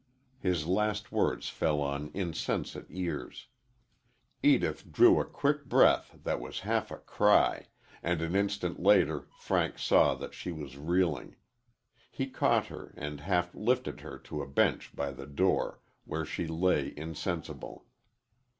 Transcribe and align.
His 0.39 0.65
last 0.65 1.11
words 1.11 1.47
fell 1.47 1.79
on 1.79 2.09
insensate 2.15 2.87
ears. 2.89 3.45
Edith 4.41 4.91
drew 4.91 5.19
a 5.19 5.25
quick 5.25 5.65
breath 5.65 6.17
that 6.23 6.41
was 6.41 6.61
half 6.61 6.89
a 6.89 6.97
cry, 6.97 7.67
and 8.01 8.19
an 8.19 8.35
instant 8.35 8.79
later 8.81 9.27
Frank 9.37 9.77
saw 9.77 10.15
that 10.15 10.33
she 10.33 10.51
was 10.51 10.75
reeling. 10.75 11.35
He 12.09 12.25
caught 12.25 12.65
her 12.65 12.95
and 12.97 13.19
half 13.21 13.53
lifted 13.53 14.01
her 14.01 14.17
to 14.17 14.41
a 14.41 14.47
bench 14.47 14.89
by 14.95 15.11
the 15.11 15.27
door, 15.27 15.81
where 16.05 16.25
she 16.25 16.47
lay 16.47 16.91
insensible. 16.97 17.85